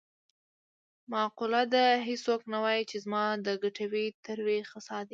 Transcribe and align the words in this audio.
معقوله 1.13 1.63
ده: 1.73 1.85
هېڅوک 2.07 2.41
نه 2.53 2.57
وايي 2.63 2.83
چې 2.89 2.97
زما 3.05 3.23
د 3.45 3.47
کټوې 3.61 4.05
تروې 4.25 4.59
خسا 4.71 4.97
دي. 5.03 5.09